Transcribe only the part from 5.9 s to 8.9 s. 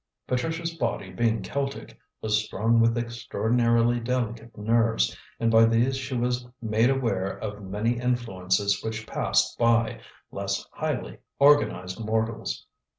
she was made aware of many influences